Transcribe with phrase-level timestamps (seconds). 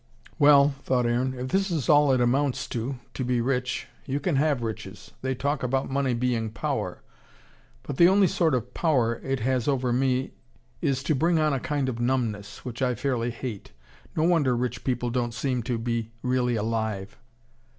[0.39, 4.35] "Well," thought Aaron, "if this is all it amounts to, to be rich, you can
[4.37, 5.11] have riches.
[5.21, 7.03] They talk about money being power.
[7.83, 10.31] But the only sort of power it has over me
[10.81, 13.73] is to bring on a kind of numbness, which I fairly hate.
[14.15, 17.15] No wonder rich people don't seem to be really alive."